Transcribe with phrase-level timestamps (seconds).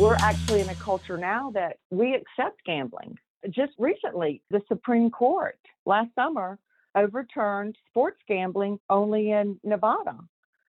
[0.00, 3.18] we're actually in a culture now that we accept gambling.
[3.50, 6.58] Just recently, the Supreme Court last summer
[6.94, 10.16] overturned sports gambling only in Nevada.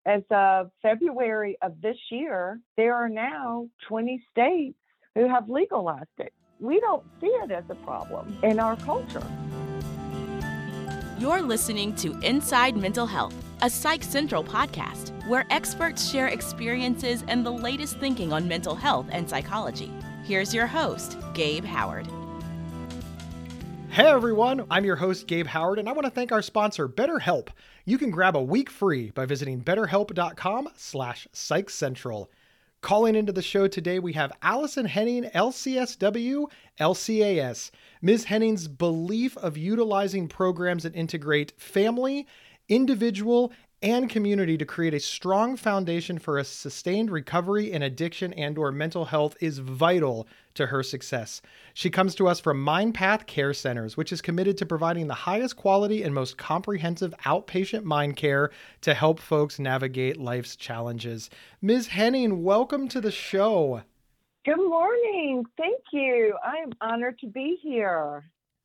[0.04, 4.76] As of February of this year, there are now 20 states
[5.14, 6.34] who have legalized it.
[6.60, 9.26] We don't see it as a problem in our culture.
[11.22, 17.46] You're listening to Inside Mental Health, a Psych Central podcast where experts share experiences and
[17.46, 19.92] the latest thinking on mental health and psychology.
[20.24, 22.08] Here's your host, Gabe Howard.
[23.90, 27.50] Hey everyone, I'm your host Gabe Howard and I want to thank our sponsor BetterHelp.
[27.84, 32.26] You can grab a week free by visiting betterhelp.com/psychcentral.
[32.82, 36.46] Calling into the show today, we have Allison Henning, LCSW,
[36.80, 37.70] LCAS.
[38.02, 38.24] Ms.
[38.24, 42.26] Henning's belief of utilizing programs that integrate family,
[42.68, 48.56] individual, and community to create a strong foundation for a sustained recovery in addiction and
[48.56, 51.42] or mental health is vital to her success.
[51.74, 55.56] She comes to us from MindPath Care Centers, which is committed to providing the highest
[55.56, 58.50] quality and most comprehensive outpatient mind care
[58.82, 61.30] to help folks navigate life's challenges.
[61.60, 61.88] Ms.
[61.88, 63.82] Henning, welcome to the show.
[64.44, 65.44] Good morning.
[65.56, 66.36] Thank you.
[66.44, 68.24] I am honored to be here.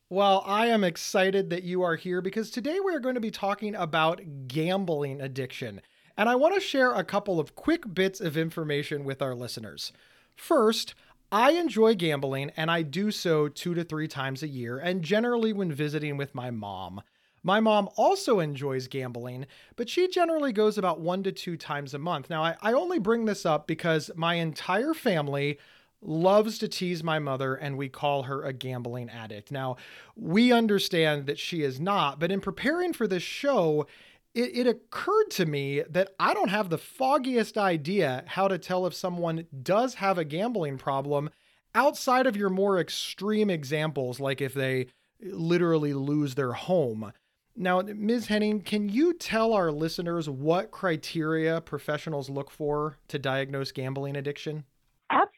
[0.10, 3.76] Well, I am excited that you are here because today we're going to be talking
[3.76, 5.82] about gambling addiction.
[6.16, 9.92] And I want to share a couple of quick bits of information with our listeners.
[10.34, 10.96] First,
[11.30, 15.52] I enjoy gambling and I do so two to three times a year, and generally
[15.52, 17.02] when visiting with my mom.
[17.44, 22.00] My mom also enjoys gambling, but she generally goes about one to two times a
[22.00, 22.30] month.
[22.30, 25.60] Now, I, I only bring this up because my entire family
[26.02, 29.52] loves to tease my mother and we call her a gambling addict.
[29.52, 29.78] Now,
[30.16, 33.88] we understand that she is not, but in preparing for this show,
[34.36, 38.86] it, it, occurred to me that I don't have the foggiest idea how to tell
[38.86, 41.32] if someone does have a gambling problem
[41.74, 44.88] outside of your more extreme examples, like if they
[45.22, 47.12] literally lose their home.
[47.56, 48.28] Now, Ms.
[48.28, 54.66] Henning, can you tell our listeners what criteria professionals look for to diagnose gambling addiction?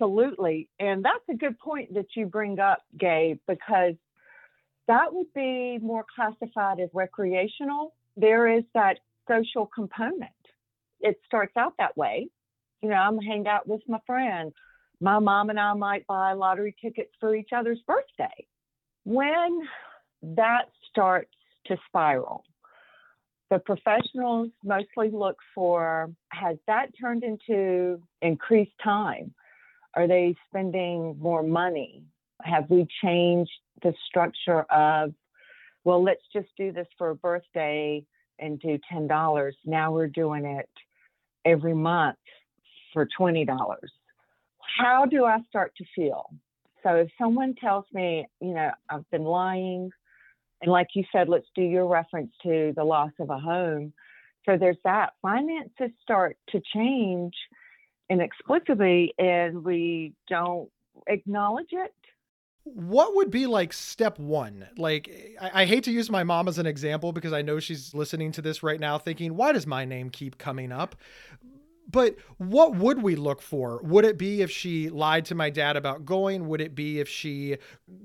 [0.01, 0.69] Absolutely.
[0.79, 3.95] And that's a good point that you bring up, Gabe, because
[4.87, 7.93] that would be more classified as recreational.
[8.15, 10.31] There is that social component.
[11.01, 12.29] It starts out that way.
[12.81, 14.53] You know, I'm hanging out with my friends.
[15.01, 18.45] My mom and I might buy lottery tickets for each other's birthday.
[19.03, 19.61] When
[20.21, 21.31] that starts
[21.67, 22.43] to spiral,
[23.49, 29.33] the professionals mostly look for has that turned into increased time?
[29.95, 32.03] Are they spending more money?
[32.41, 33.51] Have we changed
[33.81, 35.13] the structure of,
[35.83, 38.05] well, let's just do this for a birthday
[38.39, 39.51] and do $10.
[39.65, 40.69] Now we're doing it
[41.45, 42.17] every month
[42.93, 43.47] for $20.
[44.77, 46.29] How do I start to feel?
[46.83, 49.91] So if someone tells me, you know, I've been lying,
[50.61, 53.93] and like you said, let's do your reference to the loss of a home.
[54.45, 55.13] So there's that.
[55.21, 57.33] Finances start to change
[58.09, 60.69] inexplicably and we don't
[61.07, 61.93] acknowledge it
[62.75, 64.67] what would be like step one?
[64.77, 67.93] Like, I, I, hate to use my mom as an example because I know she's
[67.93, 70.95] listening to this right now thinking, why does my name keep coming up?
[71.91, 73.81] But what would we look for?
[73.81, 76.47] Would it be if she lied to my dad about going?
[76.47, 77.57] Would it be if she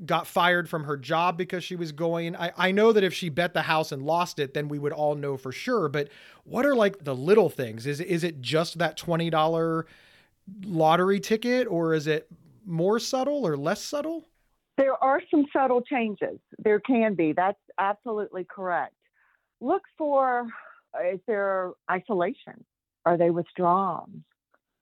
[0.06, 2.34] got fired from her job because she was going?
[2.34, 4.93] I, I know that if she bet the house and lost it, then we would
[4.93, 5.91] all know for sure.
[5.91, 6.09] But
[6.45, 7.87] what are like the little things?
[7.87, 9.84] Is, is it just that $20
[10.65, 12.28] lottery ticket or is it
[12.65, 14.25] more subtle or less subtle?
[14.78, 16.39] There are some subtle changes.
[16.59, 17.33] There can be.
[17.33, 18.95] That's absolutely correct.
[19.61, 20.47] Look for
[20.95, 22.65] uh, is there isolation?
[23.06, 24.25] Are they withdrawn?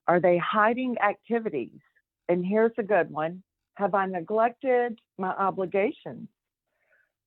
[0.06, 1.80] Are they hiding activities?
[2.28, 3.42] And here's a good one
[3.74, 6.28] Have I neglected my obligations?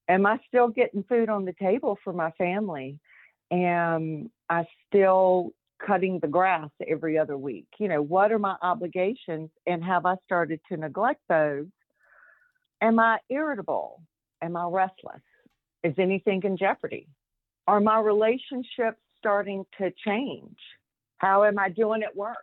[0.08, 3.00] Am I still getting food on the table for my family?
[3.52, 5.52] Am I still
[5.86, 7.68] cutting the grass every other week?
[7.80, 9.50] You know, what are my obligations?
[9.66, 11.68] And have I started to neglect those?
[12.82, 14.02] Am I irritable?
[14.42, 15.22] Am I restless?
[15.84, 17.08] Is anything in jeopardy?
[17.68, 20.58] Are my relationships starting to change?
[21.18, 22.38] How am I doing at work?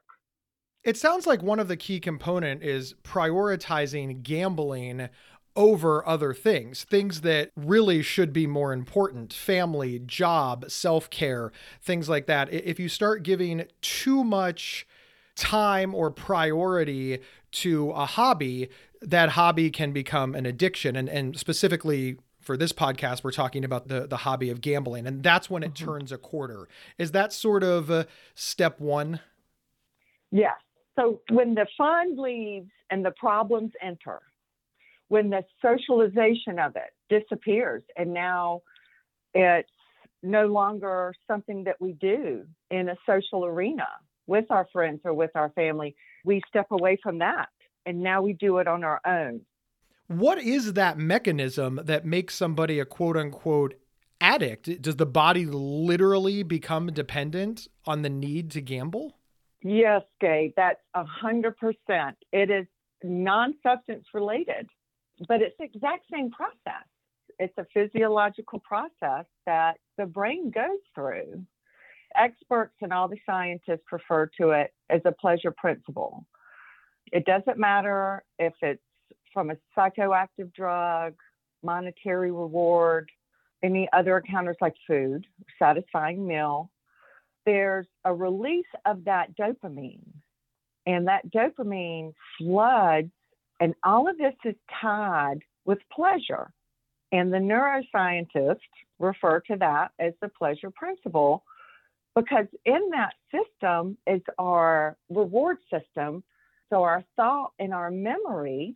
[0.84, 5.08] It sounds like one of the key component is prioritizing gambling
[5.54, 11.52] over other things, things that really should be more important family, job, self care,
[11.82, 12.52] things like that.
[12.52, 14.86] If you start giving too much
[15.36, 17.20] time or priority
[17.52, 18.68] to a hobby,
[19.00, 20.96] that hobby can become an addiction.
[20.96, 25.06] And, and specifically for this podcast, we're talking about the, the hobby of gambling.
[25.06, 25.84] And that's when it mm-hmm.
[25.84, 26.68] turns a quarter.
[26.98, 28.04] Is that sort of uh,
[28.34, 29.20] step one?
[30.30, 30.54] Yes.
[30.98, 34.20] So when the fun leaves and the problems enter,
[35.08, 38.62] when the socialization of it disappears and now
[39.34, 39.68] it's
[40.22, 43.86] no longer something that we do in a social arena
[44.26, 45.94] with our friends or with our family,
[46.24, 47.48] we step away from that
[47.86, 49.40] and now we do it on our own.
[50.12, 53.74] What is that mechanism that makes somebody a quote unquote
[54.20, 54.82] addict?
[54.82, 59.16] Does the body literally become dependent on the need to gamble?
[59.62, 62.18] Yes, Gabe, that's a hundred percent.
[62.30, 62.66] It is
[63.02, 64.68] non-substance related,
[65.28, 66.86] but it's the exact same process.
[67.38, 71.42] It's a physiological process that the brain goes through.
[72.14, 76.26] Experts and all the scientists refer to it as a pleasure principle.
[77.12, 78.82] It doesn't matter if it's
[79.32, 81.14] from a psychoactive drug,
[81.62, 83.10] monetary reward,
[83.62, 85.26] any other encounters like food,
[85.58, 86.70] satisfying meal,
[87.46, 90.06] there's a release of that dopamine.
[90.86, 93.12] And that dopamine floods,
[93.60, 96.52] and all of this is tied with pleasure.
[97.12, 98.58] And the neuroscientists
[98.98, 101.44] refer to that as the pleasure principle
[102.14, 106.22] because in that system is our reward system.
[106.70, 108.74] So our thought and our memory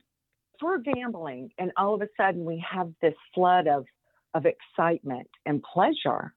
[0.61, 3.87] for gambling, and all of a sudden we have this flood of,
[4.35, 6.35] of excitement and pleasure.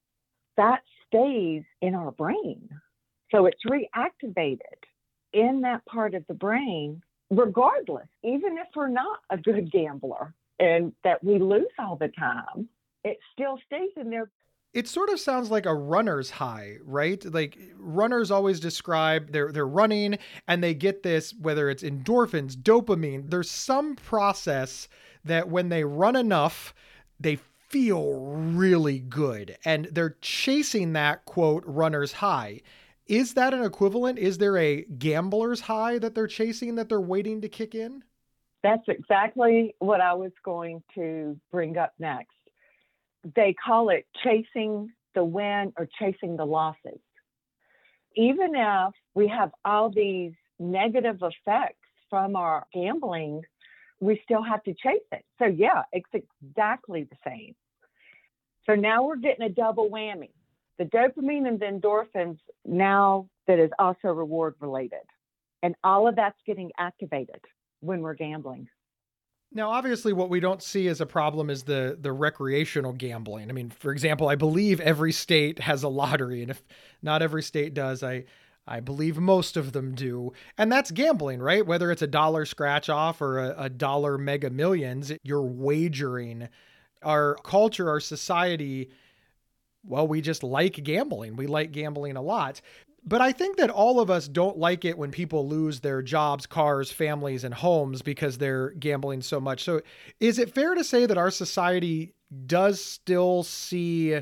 [0.58, 2.70] That stays in our brain.
[3.32, 4.60] So it's reactivated
[5.34, 10.94] in that part of the brain, regardless, even if we're not a good gambler and
[11.04, 12.68] that we lose all the time,
[13.04, 14.30] it still stays in there.
[14.74, 17.24] It sort of sounds like a runner's high, right?
[17.26, 23.32] Like runners always describe they're they're running and they get this whether it's endorphins, dopamine,
[23.32, 24.88] there's some process
[25.26, 26.74] that when they run enough,
[27.20, 27.38] they
[27.70, 32.62] feel really good and they're chasing that quote runner's high.
[33.08, 34.20] Is that an equivalent?
[34.20, 38.04] Is there a gambler's high that they're chasing that they're waiting to kick in?
[38.62, 42.34] That's exactly what I was going to bring up next.
[43.36, 47.00] They call it chasing the win or chasing the losses.
[48.16, 51.78] Even if we have all these negative effects
[52.10, 53.44] from our gambling,
[54.00, 55.26] we still have to chase it.
[55.38, 57.56] So, yeah, it's exactly the same.
[58.66, 60.30] So now we're getting a double whammy
[60.80, 65.00] the dopamine and the endorphins now that is also reward related.
[65.62, 67.42] And all of that's getting activated
[67.82, 68.70] when we're gambling.
[69.52, 73.50] Now, obviously, what we don't see as a problem is the the recreational gambling.
[73.50, 76.62] I mean, for example, I believe every state has a lottery, and if
[77.02, 78.26] not every state does, I
[78.68, 81.66] I believe most of them do, and that's gambling, right?
[81.66, 86.50] Whether it's a dollar scratch off or a, a dollar mega millions, you're wagering.
[87.02, 88.90] Our culture, our society,
[89.84, 91.36] well, we just like gambling.
[91.38, 92.62] We like gambling a lot.
[93.06, 96.46] But I think that all of us don't like it when people lose their jobs,
[96.46, 99.64] cars, families, and homes because they're gambling so much.
[99.64, 99.82] So,
[100.20, 102.14] is it fair to say that our society
[102.46, 104.20] does still see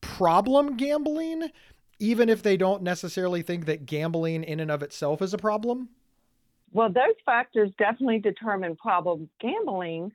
[0.00, 1.50] problem gambling,
[1.98, 5.88] even if they don't necessarily think that gambling in and of itself is a problem?
[6.72, 10.12] Well, those factors definitely determine problem gambling.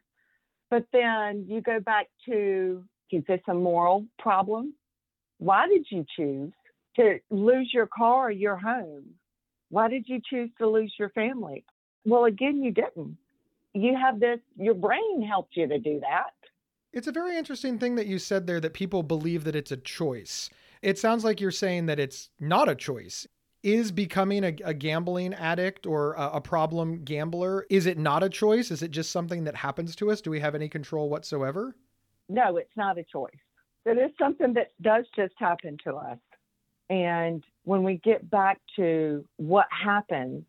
[0.69, 4.73] But then you go back to is this a moral problem?
[5.37, 6.51] Why did you choose
[6.97, 9.05] to lose your car or your home?
[9.69, 11.63] Why did you choose to lose your family?
[12.05, 13.17] Well, again, you didn't.
[13.73, 16.33] You have this, your brain helped you to do that.
[16.93, 19.77] It's a very interesting thing that you said there that people believe that it's a
[19.77, 20.49] choice.
[20.81, 23.27] It sounds like you're saying that it's not a choice.
[23.61, 28.29] Is becoming a, a gambling addict or a, a problem gambler, is it not a
[28.29, 28.71] choice?
[28.71, 30.21] Is it just something that happens to us?
[30.21, 31.75] Do we have any control whatsoever?
[32.29, 33.31] No, it's not a choice.
[33.85, 36.17] It is something that does just happen to us.
[36.89, 40.43] And when we get back to what happens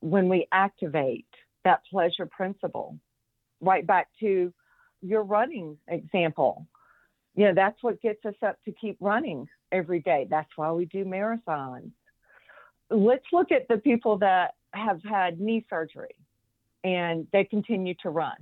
[0.00, 1.26] when we activate
[1.64, 2.98] that pleasure principle,
[3.60, 4.52] right back to
[5.00, 6.66] your running example,
[7.36, 10.26] you know, that's what gets us up to keep running every day.
[10.28, 11.90] That's why we do marathons.
[12.90, 16.14] Let's look at the people that have had knee surgery
[16.82, 18.36] and they continue to run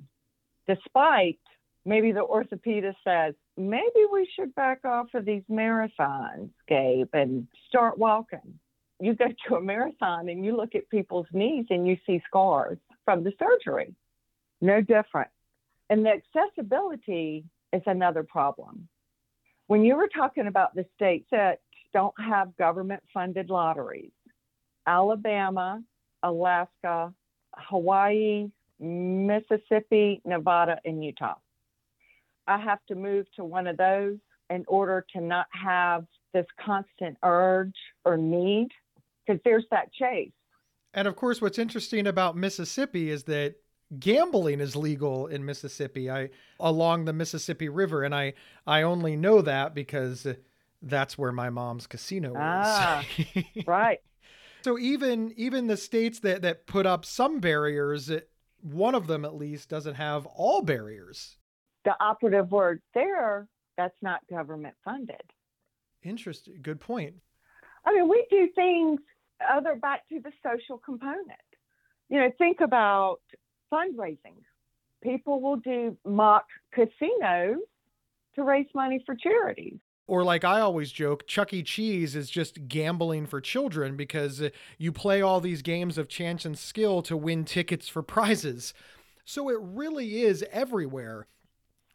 [0.66, 1.38] despite
[1.84, 7.98] maybe the orthopedist says, maybe we should back off of these marathons, Gabe, and start
[7.98, 8.58] walking.
[9.00, 12.78] You go to a marathon and you look at people's knees and you see scars
[13.04, 13.94] from the surgery.
[14.60, 15.30] No different.
[15.90, 18.88] And the accessibility is another problem.
[19.66, 21.60] When you were talking about the states that
[21.92, 24.12] don't have government funded lotteries,
[24.86, 25.82] Alabama,
[26.22, 27.12] Alaska,
[27.54, 31.34] Hawaii, Mississippi, Nevada, and Utah.
[32.46, 34.18] I have to move to one of those
[34.50, 38.68] in order to not have this constant urge or need
[39.26, 40.32] because there's that chase.
[40.94, 43.54] And of course, what's interesting about Mississippi is that
[43.98, 46.10] gambling is legal in Mississippi.
[46.10, 46.30] I
[46.60, 48.34] along the Mississippi River, and I
[48.66, 50.26] I only know that because
[50.82, 53.44] that's where my mom's casino ah, is.
[53.66, 54.00] right.
[54.64, 58.10] So even even the states that that put up some barriers,
[58.60, 61.36] one of them at least doesn't have all barriers.
[61.84, 65.22] The operative word there, that's not government funded.
[66.02, 66.58] Interesting.
[66.62, 67.14] Good point.
[67.84, 69.00] I mean, we do things
[69.52, 71.30] other back to the social component.
[72.08, 73.20] You know, think about
[73.72, 74.36] fundraising.
[75.02, 77.58] People will do mock casinos
[78.34, 79.78] to raise money for charities.
[80.06, 81.62] Or, like I always joke, Chuck E.
[81.62, 84.42] Cheese is just gambling for children because
[84.78, 88.74] you play all these games of chance and skill to win tickets for prizes.
[89.24, 91.26] So it really is everywhere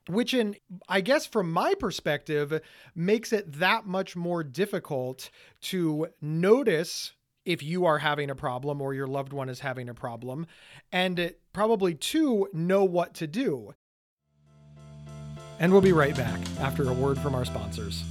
[0.08, 0.56] which in
[0.88, 2.62] i guess from my perspective
[2.96, 5.30] makes it that much more difficult
[5.62, 7.14] to notice
[7.48, 10.46] if you are having a problem or your loved one is having a problem,
[10.92, 13.74] and probably two, know what to do.
[15.58, 18.04] And we'll be right back after a word from our sponsors.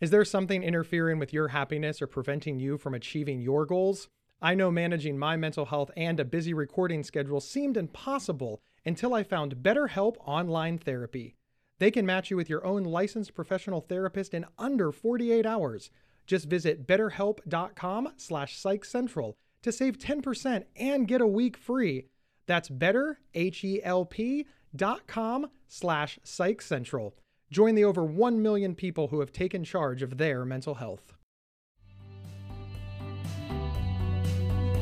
[0.00, 4.08] Is there something interfering with your happiness or preventing you from achieving your goals?
[4.42, 9.22] I know managing my mental health and a busy recording schedule seemed impossible until I
[9.22, 11.34] found BetterHelp Online Therapy.
[11.78, 15.90] They can match you with your own licensed professional therapist in under 48 hours.
[16.26, 22.06] Just visit betterhelp.com slash psychcentral to save 10% and get a week free.
[22.46, 27.12] That's betterhelp.com slash psychcentral.
[27.50, 31.14] Join the over 1 million people who have taken charge of their mental health.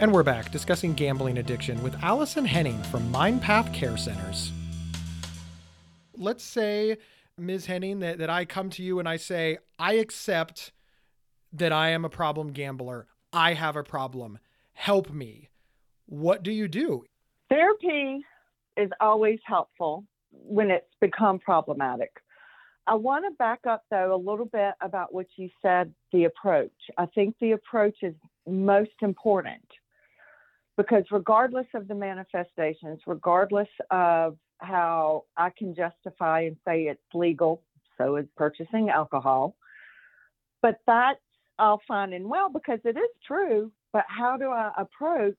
[0.00, 4.52] And we're back discussing gambling addiction with Allison Henning from MindPath Care Centers.
[6.16, 6.98] Let's say,
[7.36, 7.66] Ms.
[7.66, 10.70] Henning, that, that I come to you and I say, I accept
[11.52, 13.08] that I am a problem gambler.
[13.32, 14.38] I have a problem.
[14.72, 15.48] Help me.
[16.06, 17.04] What do you do?
[17.48, 18.24] Therapy
[18.76, 22.12] is always helpful when it's become problematic.
[22.86, 26.70] I want to back up, though, a little bit about what you said the approach.
[26.96, 28.14] I think the approach is
[28.46, 29.60] most important
[30.78, 37.62] because, regardless of the manifestations, regardless of how I can justify and say it's legal,
[37.98, 39.56] so is purchasing alcohol,
[40.62, 41.20] but that's
[41.58, 45.34] all fine and well because it is true, but how do I approach?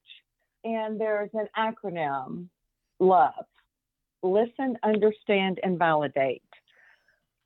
[0.62, 2.48] And there's an acronym
[3.00, 3.46] love
[4.22, 6.42] listen, understand, and validate.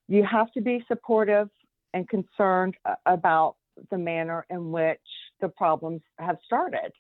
[0.09, 1.49] You have to be supportive
[1.93, 2.75] and concerned
[3.07, 3.55] about
[3.93, 4.99] the manner in which
[5.41, 6.93] the problems have started.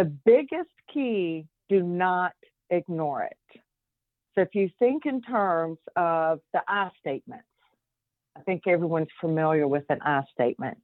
[0.00, 2.32] The biggest key do not
[2.70, 3.60] ignore it.
[4.34, 7.44] So if you think in terms of the I statements,
[8.34, 10.78] I think everyone's familiar with an I statement.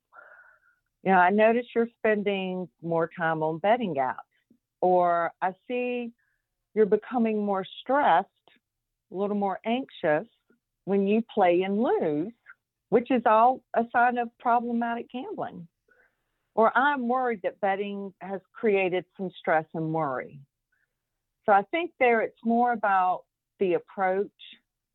[1.02, 4.16] You know, I notice you're spending more time on betting apps,
[4.82, 6.12] or I see
[6.74, 8.28] you're becoming more stressed,
[9.10, 10.28] a little more anxious
[10.84, 12.34] when you play and lose,
[12.90, 15.66] which is all a sign of problematic gambling.
[16.56, 20.40] Or I'm worried that betting has created some stress and worry.
[21.44, 23.24] So I think there it's more about
[23.60, 24.30] the approach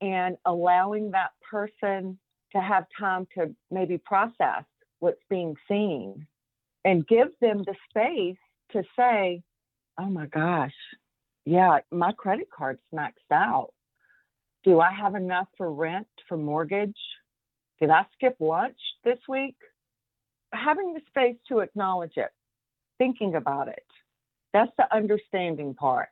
[0.02, 2.18] and allowing that person
[2.54, 4.64] to have time to maybe process
[5.00, 6.26] what's being seen
[6.84, 8.42] and give them the space
[8.72, 9.44] to say,
[10.00, 10.74] oh my gosh,
[11.46, 13.72] yeah, my credit card's maxed out.
[14.64, 16.98] Do I have enough for rent, for mortgage?
[17.80, 19.56] Did I skip lunch this week?
[20.54, 22.32] Having the space to acknowledge it,
[22.98, 23.86] thinking about it,
[24.54, 26.10] that's the understanding part.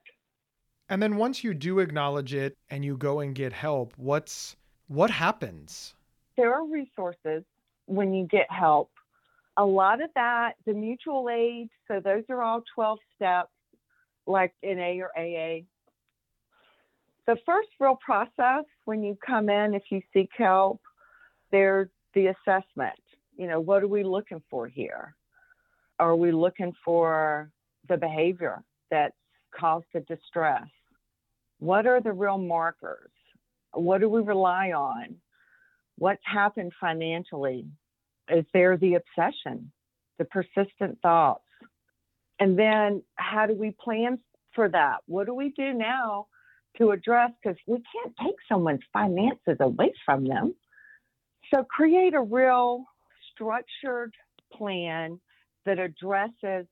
[0.88, 4.56] And then once you do acknowledge it and you go and get help, what's
[4.88, 5.94] what happens?
[6.40, 7.44] there are resources
[7.86, 8.90] when you get help.
[9.58, 13.52] A lot of that, the mutual aid, so those are all 12 steps,
[14.26, 15.66] like NA or AA.
[17.28, 20.80] The first real process when you come in, if you seek help,
[21.52, 23.00] there's the assessment.
[23.40, 25.16] You know, what are we looking for here?
[25.98, 27.50] Are we looking for
[27.88, 29.16] the behavior that's
[29.58, 30.68] caused the distress?
[31.60, 33.12] What are the real markers?
[33.72, 35.16] What do we rely on?
[35.98, 37.66] What's happened financially?
[38.30, 39.72] Is there the obsession,
[40.18, 41.46] the persistent thoughts?
[42.42, 44.20] And then how do we plan
[44.54, 44.98] for that?
[45.06, 46.28] What do we do now
[46.78, 47.32] to address?
[47.42, 50.56] Because we can't take someone's finances away from them.
[51.54, 52.84] So create a real
[53.40, 54.14] structured
[54.54, 55.20] plan
[55.66, 56.66] that addresses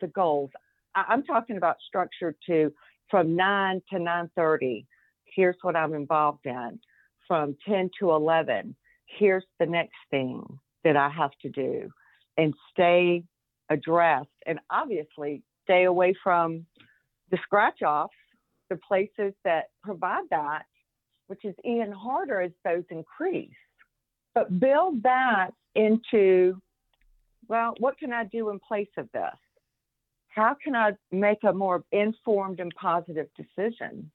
[0.00, 0.50] the goals.
[0.94, 2.72] I'm talking about structure to
[3.10, 4.86] from 9 to 9:30.
[5.24, 6.80] Here's what I'm involved in.
[7.26, 8.76] From 10 to 11,
[9.06, 10.42] here's the next thing
[10.84, 11.90] that I have to do
[12.36, 13.24] and stay
[13.70, 16.66] addressed and obviously stay away from
[17.30, 18.14] the scratch offs,
[18.68, 20.66] the places that provide that,
[21.28, 23.50] which is even harder as those increase.
[24.34, 26.60] But build that into,
[27.48, 29.34] well, what can I do in place of this?
[30.28, 34.10] How can I make a more informed and positive decision?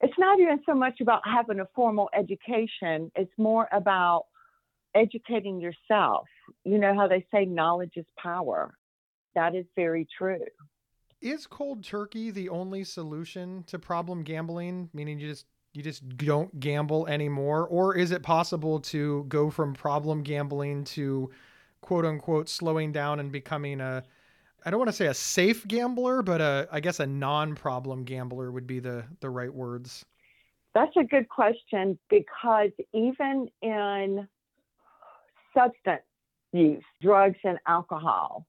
[0.00, 4.24] It's not even so much about having a formal education, it's more about
[4.94, 6.26] educating yourself.
[6.64, 8.74] You know how they say knowledge is power.
[9.34, 10.44] That is very true.
[11.20, 14.88] Is cold turkey the only solution to problem gambling?
[14.94, 19.72] Meaning you just you just don't gamble anymore or is it possible to go from
[19.72, 21.30] problem gambling to
[21.80, 24.02] quote unquote slowing down and becoming a
[24.64, 28.52] I don't want to say a safe gambler, but a, I guess a non-problem gambler
[28.52, 30.04] would be the the right words.
[30.74, 34.28] That's a good question because even in
[35.54, 36.02] substance
[36.52, 38.46] use, drugs and alcohol,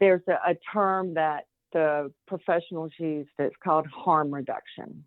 [0.00, 5.04] there's a, a term that the professionals use that's called harm reduction.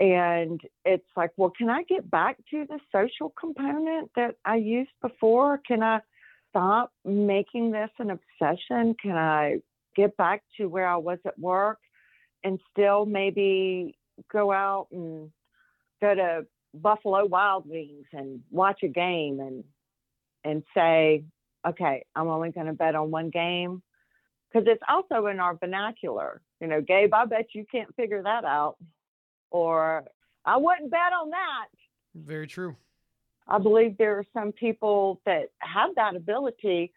[0.00, 4.92] And it's like, well, can I get back to the social component that I used
[5.02, 5.60] before?
[5.66, 6.00] Can I
[6.50, 8.94] stop making this an obsession?
[9.00, 9.56] Can I
[9.96, 11.78] get back to where I was at work
[12.44, 13.96] and still maybe
[14.32, 15.30] go out and
[16.00, 19.64] go to Buffalo Wild Wings and watch a game and
[20.44, 21.24] and say,
[21.66, 23.82] okay, I'm only going to bet on one game
[24.50, 26.40] because it's also in our vernacular.
[26.60, 28.76] You know, Gabe, I bet you can't figure that out,
[29.50, 30.04] or
[30.44, 31.66] I wouldn't bet on that.
[32.14, 32.76] Very true.
[33.46, 36.92] I believe there are some people that have that ability,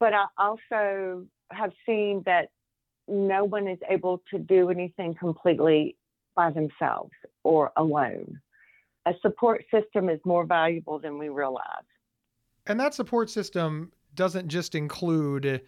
[0.00, 2.50] but I also have seen that
[3.06, 5.96] no one is able to do anything completely
[6.34, 8.40] by themselves or alone.
[9.06, 11.84] A support system is more valuable than we realize.
[12.66, 15.62] And that support system doesn't just include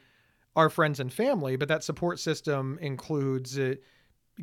[0.56, 3.74] our friends and family, but that support system includes uh,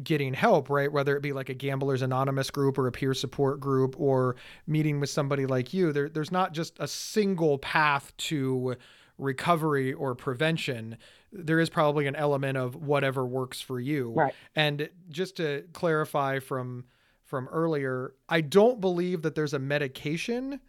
[0.04, 0.92] getting help, right?
[0.92, 5.00] Whether it be like a Gamblers Anonymous group or a peer support group or meeting
[5.00, 5.92] with somebody like you.
[5.92, 8.76] There, there's not just a single path to
[9.18, 10.98] recovery or prevention.
[11.32, 14.12] There is probably an element of whatever works for you.
[14.12, 14.34] Right.
[14.56, 16.86] And just to clarify from
[17.26, 20.62] from earlier, I don't believe that there's a medication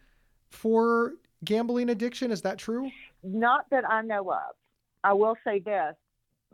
[0.49, 1.13] for
[1.45, 2.31] gambling addiction.
[2.31, 2.91] Is that true?
[3.23, 4.55] Not that I know of.
[5.01, 5.95] I will say this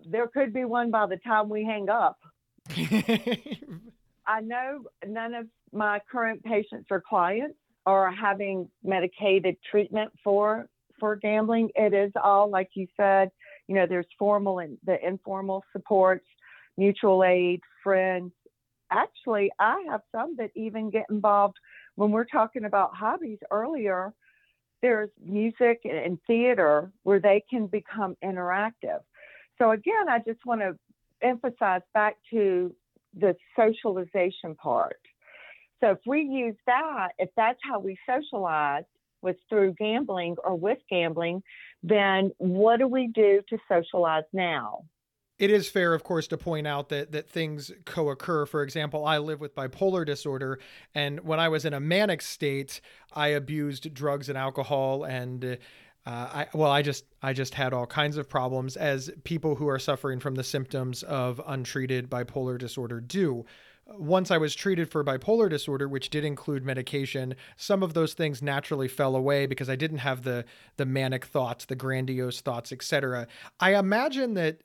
[0.06, 2.20] there could be one by the time we hang up.
[4.28, 10.68] I know none of my current patients or clients are having medicated treatment for
[11.00, 11.70] for gambling.
[11.76, 13.30] It is all like you said,
[13.68, 16.26] you know, there's formal and the informal supports,
[16.78, 18.32] mutual aid, friends.
[18.92, 21.58] Actually, I have some that even get involved
[21.96, 24.14] when we're talking about hobbies earlier
[24.86, 29.00] there's music and theater where they can become interactive.
[29.58, 30.78] So, again, I just want to
[31.22, 32.76] emphasize back to
[33.18, 35.00] the socialization part.
[35.82, 38.86] So, if we use that, if that's how we socialize
[39.22, 41.42] with through gambling or with gambling,
[41.84, 44.84] then what do we do to socialize now?
[45.38, 48.46] it is fair, of course, to point out that that things co-occur.
[48.46, 50.60] For example, I live with bipolar disorder,
[50.94, 52.80] and when I was in a manic state,
[53.14, 55.58] I abused drugs and alcohol, and
[56.06, 59.68] uh, I well, I just I just had all kinds of problems, as people who
[59.68, 63.46] are suffering from the symptoms of untreated bipolar disorder do.
[63.88, 68.42] Once I was treated for bipolar disorder, which did include medication, some of those things
[68.42, 70.46] naturally fell away because I didn't have the
[70.78, 73.28] the manic thoughts, the grandiose thoughts, etc.
[73.60, 74.62] I imagine that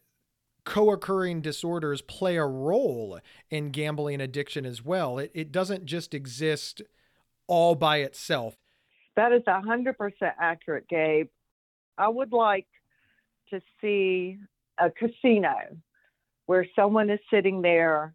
[0.65, 3.19] co-occurring disorders play a role
[3.51, 5.19] in gambling addiction as well.
[5.19, 6.83] It, it doesn't just exist
[7.47, 8.57] all by itself.
[9.17, 9.95] That is 100%
[10.39, 11.29] accurate, Gabe.
[11.99, 12.67] I would like
[13.51, 14.39] to see
[14.79, 15.55] a casino
[16.47, 18.15] where someone is sitting there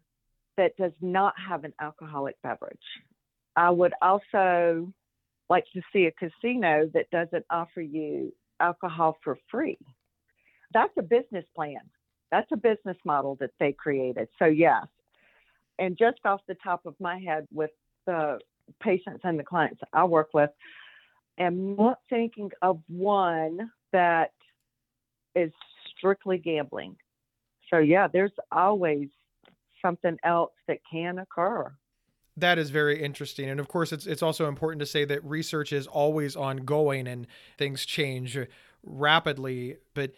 [0.56, 2.78] that does not have an alcoholic beverage.
[3.54, 4.92] I would also
[5.48, 9.78] like to see a casino that doesn't offer you alcohol for free.
[10.72, 11.80] That's a business plan.
[12.30, 14.28] That's a business model that they created.
[14.38, 14.86] So, yes.
[15.78, 17.70] And just off the top of my head, with
[18.06, 18.38] the
[18.80, 20.50] patients and the clients I work with,
[21.38, 24.32] am not thinking of one that
[25.34, 25.52] is
[25.96, 26.96] strictly gambling.
[27.70, 29.08] So, yeah, there's always
[29.82, 31.72] something else that can occur.
[32.36, 33.48] That is very interesting.
[33.48, 37.26] And of course, it's, it's also important to say that research is always ongoing and
[37.56, 38.38] things change
[38.82, 39.76] rapidly.
[39.94, 40.12] But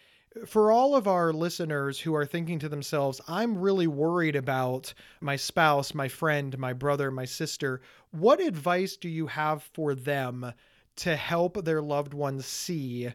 [0.45, 5.37] for all of our listeners who are thinking to themselves, I'm really worried about my
[5.37, 10.53] spouse, my friend, my brother, my sister, what advice do you have for them
[10.97, 13.09] to help their loved ones see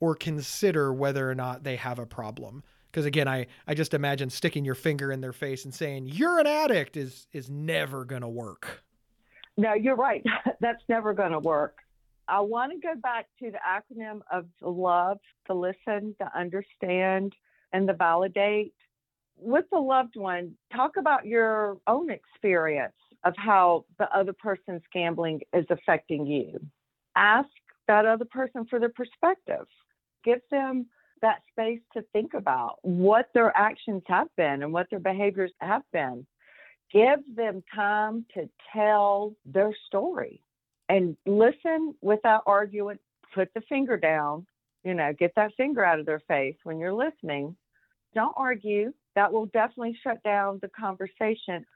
[0.00, 2.62] or consider whether or not they have a problem?
[2.90, 6.38] Because again, I, I just imagine sticking your finger in their face and saying, You're
[6.38, 8.82] an addict is is never gonna work.
[9.56, 10.24] No, you're right.
[10.60, 11.78] That's never gonna work.
[12.28, 17.34] I want to go back to the acronym of love, to listen, to understand,
[17.72, 18.74] and to validate.
[19.38, 25.42] With the loved one, talk about your own experience of how the other person's gambling
[25.52, 26.58] is affecting you.
[27.16, 27.48] Ask
[27.88, 29.66] that other person for their perspective.
[30.24, 30.86] Give them
[31.22, 35.82] that space to think about what their actions have been and what their behaviors have
[35.92, 36.26] been.
[36.92, 40.42] Give them time to tell their story
[40.88, 42.98] and listen without arguing.
[43.34, 44.46] Put the finger down,
[44.84, 47.56] you know, get that finger out of their face when you're listening.
[48.14, 48.92] Don't argue.
[49.14, 51.66] That will definitely shut down the conversation.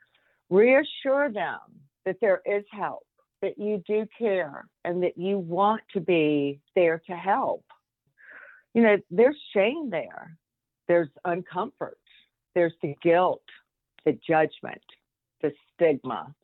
[0.49, 1.59] Reassure them
[2.05, 3.07] that there is help,
[3.43, 7.65] that you do care, and that you want to be there to help.
[8.75, 10.37] You know, there's shame there,
[10.89, 11.95] there's uncomfort,
[12.55, 13.43] there's the guilt,
[14.05, 14.83] the judgment,
[15.43, 16.35] the stigma.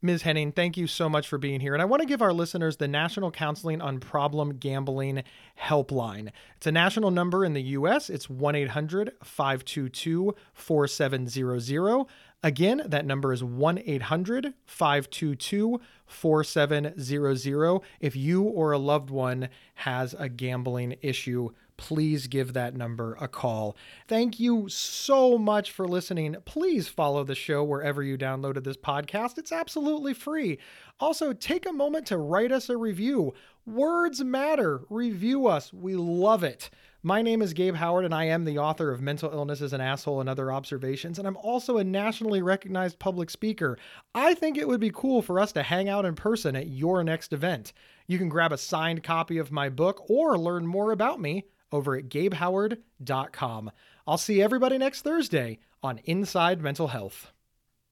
[0.00, 0.22] Ms.
[0.22, 1.72] Henning, thank you so much for being here.
[1.72, 5.24] And I want to give our listeners the National Counseling on Problem Gambling
[5.60, 6.30] Helpline.
[6.56, 12.06] It's a national number in the U.S., it's 1 800 522 4700.
[12.42, 17.80] Again, that number is 1 800 522 4700.
[18.00, 23.26] If you or a loved one has a gambling issue, please give that number a
[23.26, 23.76] call.
[24.06, 26.36] Thank you so much for listening.
[26.44, 29.38] Please follow the show wherever you downloaded this podcast.
[29.38, 30.58] It's absolutely free.
[31.00, 33.34] Also, take a moment to write us a review.
[33.66, 34.82] Words matter.
[34.88, 35.72] Review us.
[35.72, 36.70] We love it.
[37.02, 39.80] My name is Gabe Howard, and I am the author of Mental Illness is an
[39.80, 43.78] Asshole and Other Observations, and I'm also a nationally recognized public speaker.
[44.16, 47.04] I think it would be cool for us to hang out in person at your
[47.04, 47.72] next event.
[48.08, 51.94] You can grab a signed copy of my book or learn more about me over
[51.94, 53.70] at gabehoward.com.
[54.04, 57.30] I'll see everybody next Thursday on Inside Mental Health.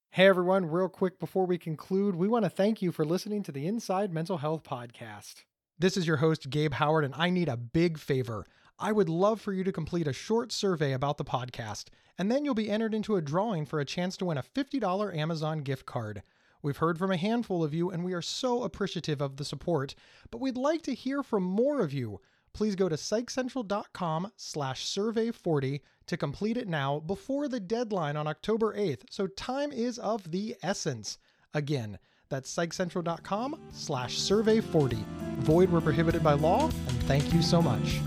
[0.09, 3.53] Hey everyone, real quick before we conclude, we want to thank you for listening to
[3.53, 5.45] the Inside Mental Health podcast.
[5.79, 8.45] This is your host, Gabe Howard, and I need a big favor.
[8.79, 11.85] I would love for you to complete a short survey about the podcast,
[12.17, 15.15] and then you'll be entered into a drawing for a chance to win a $50
[15.15, 16.23] Amazon gift card.
[16.61, 19.95] We've heard from a handful of you, and we are so appreciative of the support,
[20.31, 22.19] but we'd like to hear from more of you
[22.57, 28.75] please go to psychcentral.com slash survey40 to complete it now before the deadline on October
[28.75, 29.03] 8th.
[29.11, 31.19] So time is of the essence.
[31.53, 35.05] Again, that's psychcentral.com slash survey40.
[35.37, 37.99] Void were prohibited by law, and thank you so much.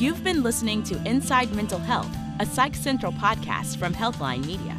[0.00, 2.08] You've been listening to Inside Mental Health,
[2.38, 4.74] a Psych Central podcast from Healthline Media.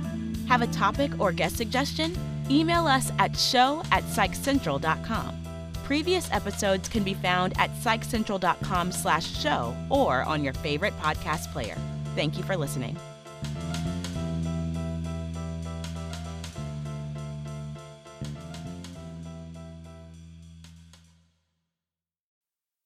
[0.48, 2.18] Have a topic or guest suggestion?
[2.50, 5.38] Email us at show at psychcentral.com.
[5.84, 11.78] Previous episodes can be found at psychcentral.com slash show or on your favorite podcast player.
[12.16, 12.98] Thank you for listening.